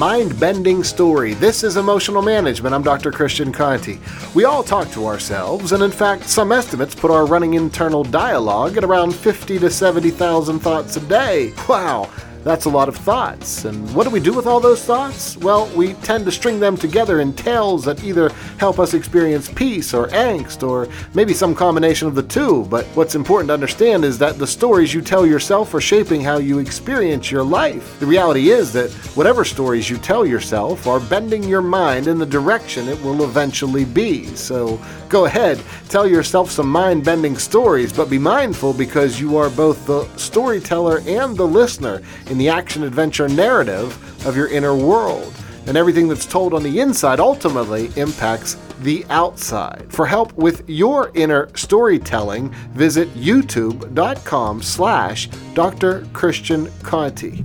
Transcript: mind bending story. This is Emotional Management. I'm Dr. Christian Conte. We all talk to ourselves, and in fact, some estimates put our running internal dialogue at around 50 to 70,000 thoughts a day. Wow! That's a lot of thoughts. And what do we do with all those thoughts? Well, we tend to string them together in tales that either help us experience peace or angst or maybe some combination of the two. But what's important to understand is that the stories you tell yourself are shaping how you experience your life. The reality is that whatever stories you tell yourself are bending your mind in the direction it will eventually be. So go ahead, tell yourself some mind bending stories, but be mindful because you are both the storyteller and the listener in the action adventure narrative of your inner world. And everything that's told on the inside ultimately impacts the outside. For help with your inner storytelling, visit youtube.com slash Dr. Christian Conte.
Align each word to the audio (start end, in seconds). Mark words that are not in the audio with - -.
mind 0.00 0.40
bending 0.40 0.82
story. 0.82 1.34
This 1.34 1.62
is 1.62 1.76
Emotional 1.76 2.22
Management. 2.22 2.74
I'm 2.74 2.82
Dr. 2.82 3.12
Christian 3.12 3.52
Conte. 3.52 3.98
We 4.34 4.46
all 4.46 4.62
talk 4.62 4.90
to 4.92 5.04
ourselves, 5.04 5.72
and 5.72 5.82
in 5.82 5.90
fact, 5.90 6.26
some 6.26 6.52
estimates 6.52 6.94
put 6.94 7.10
our 7.10 7.26
running 7.26 7.52
internal 7.52 8.02
dialogue 8.02 8.78
at 8.78 8.84
around 8.84 9.14
50 9.14 9.58
to 9.58 9.68
70,000 9.68 10.58
thoughts 10.58 10.96
a 10.96 11.00
day. 11.00 11.52
Wow! 11.68 12.08
That's 12.42 12.64
a 12.64 12.70
lot 12.70 12.88
of 12.88 12.96
thoughts. 12.96 13.66
And 13.66 13.94
what 13.94 14.04
do 14.04 14.10
we 14.10 14.18
do 14.18 14.32
with 14.32 14.46
all 14.46 14.60
those 14.60 14.82
thoughts? 14.82 15.36
Well, 15.36 15.66
we 15.76 15.92
tend 15.94 16.24
to 16.24 16.32
string 16.32 16.58
them 16.58 16.76
together 16.76 17.20
in 17.20 17.34
tales 17.34 17.84
that 17.84 18.02
either 18.02 18.30
help 18.58 18.78
us 18.78 18.94
experience 18.94 19.52
peace 19.52 19.92
or 19.92 20.08
angst 20.08 20.66
or 20.66 20.88
maybe 21.12 21.34
some 21.34 21.54
combination 21.54 22.08
of 22.08 22.14
the 22.14 22.22
two. 22.22 22.64
But 22.70 22.86
what's 22.96 23.14
important 23.14 23.48
to 23.48 23.54
understand 23.54 24.06
is 24.06 24.18
that 24.18 24.38
the 24.38 24.46
stories 24.46 24.94
you 24.94 25.02
tell 25.02 25.26
yourself 25.26 25.74
are 25.74 25.82
shaping 25.82 26.22
how 26.22 26.38
you 26.38 26.60
experience 26.60 27.30
your 27.30 27.44
life. 27.44 28.00
The 28.00 28.06
reality 28.06 28.50
is 28.50 28.72
that 28.72 28.90
whatever 29.14 29.44
stories 29.44 29.90
you 29.90 29.98
tell 29.98 30.24
yourself 30.24 30.86
are 30.86 31.00
bending 31.00 31.44
your 31.44 31.62
mind 31.62 32.06
in 32.06 32.18
the 32.18 32.26
direction 32.26 32.88
it 32.88 33.00
will 33.02 33.22
eventually 33.22 33.84
be. 33.84 34.24
So 34.34 34.80
go 35.10 35.26
ahead, 35.26 35.60
tell 35.90 36.06
yourself 36.06 36.50
some 36.50 36.68
mind 36.68 37.04
bending 37.04 37.36
stories, 37.36 37.92
but 37.92 38.08
be 38.08 38.18
mindful 38.18 38.72
because 38.72 39.20
you 39.20 39.36
are 39.36 39.50
both 39.50 39.86
the 39.86 40.08
storyteller 40.16 41.02
and 41.06 41.36
the 41.36 41.46
listener 41.46 42.00
in 42.30 42.38
the 42.38 42.48
action 42.48 42.84
adventure 42.84 43.28
narrative 43.28 44.26
of 44.26 44.36
your 44.36 44.48
inner 44.48 44.74
world. 44.74 45.34
And 45.66 45.76
everything 45.76 46.08
that's 46.08 46.26
told 46.26 46.54
on 46.54 46.62
the 46.62 46.80
inside 46.80 47.20
ultimately 47.20 47.90
impacts 47.96 48.56
the 48.80 49.04
outside. 49.10 49.86
For 49.90 50.06
help 50.06 50.32
with 50.34 50.68
your 50.68 51.10
inner 51.14 51.48
storytelling, 51.54 52.50
visit 52.72 53.12
youtube.com 53.14 54.62
slash 54.62 55.28
Dr. 55.54 56.06
Christian 56.12 56.70
Conte. 56.82 57.44